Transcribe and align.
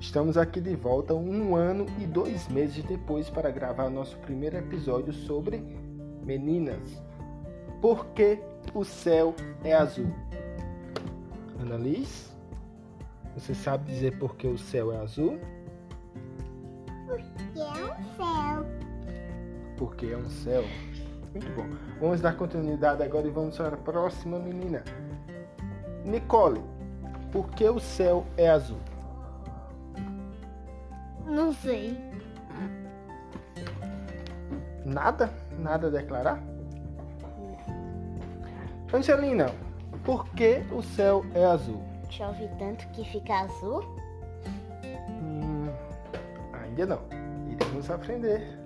Estamos 0.00 0.38
aqui 0.38 0.62
de 0.62 0.74
volta 0.74 1.12
um 1.12 1.54
ano 1.54 1.84
e 1.98 2.06
dois 2.06 2.48
meses 2.48 2.82
depois 2.84 3.28
para 3.28 3.50
gravar 3.50 3.90
nosso 3.90 4.16
primeiro 4.20 4.56
episódio 4.56 5.12
sobre 5.12 5.62
meninas. 6.24 7.02
Por 7.82 8.06
que 8.06 8.38
o 8.72 8.82
céu 8.82 9.34
é 9.62 9.74
azul? 9.74 10.10
Annalise, 11.60 12.30
você 13.36 13.54
sabe 13.54 13.92
dizer 13.92 14.18
por 14.18 14.36
que 14.36 14.46
o 14.46 14.56
céu 14.56 14.90
é 14.90 14.96
azul? 14.96 15.38
Porque 17.06 17.60
é 17.60 17.66
um 17.84 18.16
céu. 18.16 18.66
Porque 19.76 20.06
é 20.06 20.16
um 20.16 20.30
céu. 20.30 20.64
Muito 21.32 21.52
bom. 21.54 21.68
Vamos 22.00 22.22
dar 22.22 22.38
continuidade 22.38 23.02
agora 23.02 23.26
e 23.26 23.30
vamos 23.30 23.58
para 23.58 23.74
a 23.74 23.76
próxima 23.76 24.38
menina. 24.38 24.82
Nicole, 26.06 26.62
por 27.30 27.50
que 27.50 27.68
o 27.68 27.78
céu 27.78 28.24
é 28.38 28.48
azul? 28.48 28.80
Não 31.30 31.52
sei. 31.52 31.96
Nada? 34.84 35.32
Nada 35.58 35.86
a 35.86 35.90
declarar? 35.90 36.42
Angelina, 38.92 39.46
por 40.04 40.26
que 40.30 40.64
o 40.72 40.82
céu 40.82 41.24
é 41.32 41.44
azul? 41.44 41.80
Chove 42.10 42.48
tanto 42.58 42.84
que 42.88 43.04
fica 43.04 43.42
azul? 43.42 43.84
Hum, 45.08 45.68
ainda 46.52 46.86
não. 46.86 47.00
Iremos 47.48 47.88
aprender. 47.88 48.58